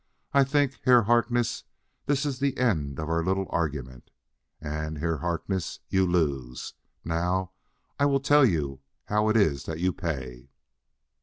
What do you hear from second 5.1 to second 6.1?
Harkness, you